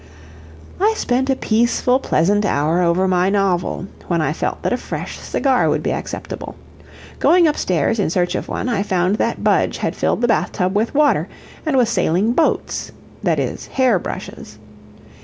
I 0.79 0.95
spent 0.97 1.29
a 1.29 1.35
peaceful, 1.35 1.99
pleasant 1.99 2.43
hour 2.43 2.81
over 2.81 3.07
my 3.07 3.29
novel, 3.29 3.85
when 4.07 4.19
I 4.19 4.33
felt 4.33 4.63
that 4.63 4.73
a 4.73 4.77
fresh 4.77 5.19
cigar 5.19 5.69
would 5.69 5.83
be 5.83 5.91
acceptable. 5.91 6.55
Going 7.19 7.47
up 7.47 7.55
stairs 7.55 7.99
in 7.99 8.09
search 8.09 8.33
of 8.33 8.47
one 8.47 8.67
I 8.67 8.81
found 8.81 9.17
that 9.17 9.43
Budge 9.43 9.77
had 9.77 9.95
filled 9.95 10.21
the 10.21 10.27
bathtub 10.27 10.75
with 10.75 10.95
water, 10.95 11.27
and 11.67 11.77
was 11.77 11.87
sailing 11.91 12.33
boats, 12.33 12.91
that 13.21 13.37
is, 13.37 13.67
hair 13.67 13.99
brushes. 13.99 14.57